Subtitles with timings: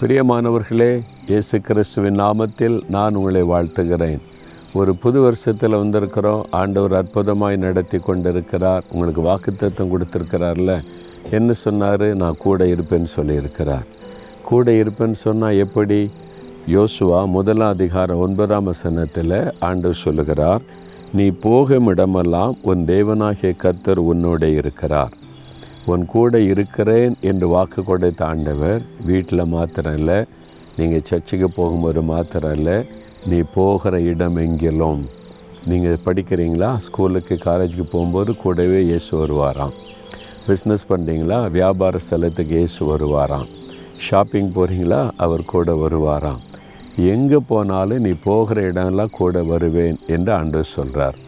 [0.00, 4.18] பிரியமானவர்களே இயேசு கிறிஸ்துவின் நாமத்தில் நான் உங்களை வாழ்த்துகிறேன்.
[4.74, 6.42] ஒரு புது வருஷத்தில் வந்திருக்கிறோம்.
[6.50, 8.84] ஆண்டவர் அற்புதமாய் நடத்தி கொண்டிருக்கிறார்.
[8.92, 10.82] உங்களுக்கு வாக்குத்தத்தம் கொடுத்துருக்கிறார்ல.
[11.30, 12.16] என்ன சொன்னார்?
[12.16, 13.84] நான் கூட இருப்பேன்னு சொல்லியிருக்கிறார்.
[14.44, 16.10] கூட இருப்பேன்னு சொன்னால் எப்படி?
[16.68, 20.60] யோசுவா முதலாம் அதிகாரம் ஒன்பதாம் வசனத்தில் ஆண்டவர் சொல்லுகிறார்
[21.12, 25.12] நீ போகும் இடமெல்லாம் உன் தேவனாகிய கர்த்தர் உன்னோட இருக்கிறார்.
[25.92, 30.16] உன் கூட இருக்கிறேன் என்று வாக்கு கொடுத்த ஆண்டவர் வீட்டில் மாத்திரம் இல்லை
[30.78, 32.76] நீங்கள் சர்ச்சுக்கு போகும்போது மாத்திரம் இல்லை
[33.30, 35.02] நீ போகிற இடம் எங்கிலும்
[35.70, 36.68] நீங்கள் படிக்கிறீங்களா?
[36.86, 39.74] ஸ்கூலுக்கு காலேஜுக்கு போகும்போது கூடவே இயேசு வருவாராம்.
[40.48, 41.38] பிஸ்னஸ் பண்ணுறீங்களா?
[41.56, 43.48] வியாபார ஸ்தலத்துக்கு இயேசு வருவாராம்.
[44.08, 45.00] ஷாப்பிங் போகிறீங்களா?
[45.24, 46.42] அவர் கூட வருவாராம்.
[47.14, 51.18] எங்கே போனாலும் நீ போகிற இடம்லாம் கூட வருவேன் என்று அன்று சொல்கிறார்.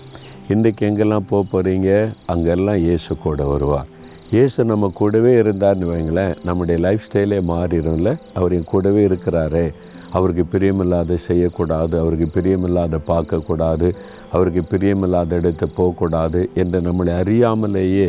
[0.54, 1.90] இன்றைக்கு எங்கெல்லாம் போக போகிறீங்க?
[2.34, 3.90] அங்கெல்லாம் இயேசு கூட வருவார்.
[4.34, 8.10] இயேசு நம்ம கூடவே இருந்தார்னு வைங்களேன் நம்முடைய லைஃப் ஸ்டைலே மாறிடும்ல.
[8.34, 9.62] அவர் என் கூடவே இருக்கிறாரே.
[10.10, 13.88] அவருக்கு பிரியமில்லாத செய்யக்கூடாது அவருக்கு பிரியமில்லாத பார்க்கக்கூடாது
[14.32, 18.08] அவருக்கு பிரியமில்லாத இடத்தை போகக்கூடாது என்று நம்மளை அறியாமலேயே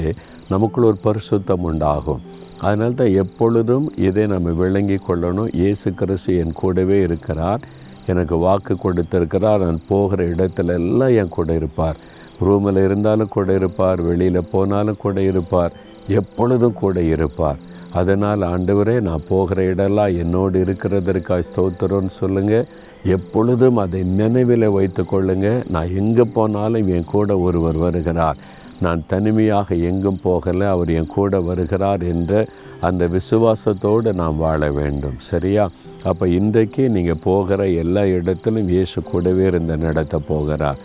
[0.49, 2.22] நமக்குள்ள ஒரு பரிசுத்தம் உண்டாகும்.
[2.59, 5.52] அதனால தான் எப்பொழுதும் இதை நம்ம விளங்கி கொள்ளணும்.
[5.53, 7.61] இயேசு கிறிஸ்து என் கூடவே இருக்கிறார்.
[8.08, 9.64] எனக்கு வாக்கு கொடுத்திருக்கிறார்.
[9.66, 11.99] நான் போகிற இடத்துல எல்லாம் என் கூட இருப்பார்.
[12.39, 14.02] ரூமில் இருந்தாலும் கூட இருப்பார்.
[14.02, 15.73] வெளியில் போனாலும் கூட இருப்பார்.
[16.07, 17.57] எப்பொழுதும் கூட இருப்பார்.
[17.94, 22.67] அதனால் ஆண்டவரே நான் போகிற இடம்லாம் என்னோடு இருக்கிறதற்காக ஸ்தோத்திரம்னு சொல்லுங்கள்
[23.03, 28.38] எப்பொழுதும் அதை நினைவில் வைத்து கொள்ளுங்கள் நான் எங்கே போனாலும் என் கூட ஒருவர் வருகிறார்.
[28.80, 32.47] நான் தனிமையாக எங்கும் போகலை அவர் என் கூட வருகிறார் என்ற
[32.81, 35.15] அந்த விசுவாசத்தோடு நாம் வாழ வேண்டும்.
[35.17, 35.69] சரியா?
[36.03, 40.77] அப்போ இன்றைக்கு நீங்கள் போகிற எல்லா இடத்திலும் இயேசு கூடவே இருந்த நடத்த போகிறார்.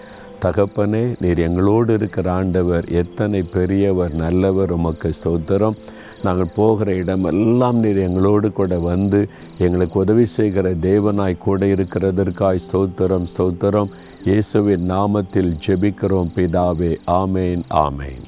[0.43, 5.77] தகப்பனே நீர் எங்களோடு இருக்கிற ஆண்டவர் எத்தனை பெரியவர் நல்லவர் உமக்கு ஸ்தோத்திரம்.
[6.23, 9.21] நாங்கள் போகிற இடமெல்லாம் நீர் எங்களோடு கூட வந்து
[9.59, 13.93] எங்களுக்கு உதவி செய்கிற தேவனாய் கூட இருக்கிறதற்காய் ஸ்தோத்திரம் ஸ்தோத்திரம்.
[14.25, 16.93] இயேசுவின் நாமத்தில் ஜெபிக்கிறோம் பிதாவே.
[17.21, 18.25] ஆமேன் ஆமேன்.